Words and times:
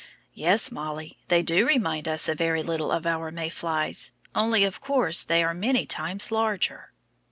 Yes, 0.33 0.71
Mollie, 0.71 1.19
they 1.27 1.43
do 1.43 1.67
remind 1.67 2.07
us 2.07 2.27
a 2.27 2.33
very 2.33 2.63
little 2.63 2.91
of 2.91 3.05
our 3.05 3.29
May 3.31 3.49
flies, 3.49 4.13
only, 4.33 4.63
of 4.63 4.81
course, 4.81 5.21
they 5.21 5.43
are 5.43 5.53
many 5.53 5.85
times 5.85 6.31
larger. 6.31 6.91